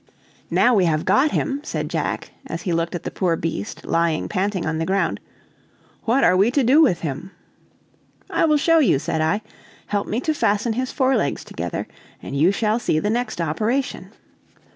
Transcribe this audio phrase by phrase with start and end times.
[0.49, 4.27] "Now we have got him," said Jack, as he looked at the poor beast, lying
[4.27, 5.19] panting on the ground,
[6.05, 7.29] "what are we to do with him?"
[8.27, 9.43] "I will show you," said I;
[9.85, 11.87] "help me to fasten his forelegs together,
[12.19, 14.09] and you shall see the next operation."